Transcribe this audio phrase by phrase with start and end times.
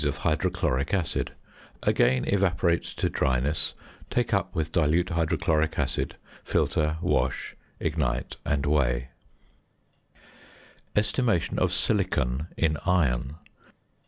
[0.03, 1.31] of hydrochloric acid;
[1.83, 3.75] again evaporate to dryness,
[4.09, 9.09] take up with dilute hydrochloric acid, filter, wash, ignite, and weigh.
[10.95, 13.35] ~Estimation of Silicon in Iron.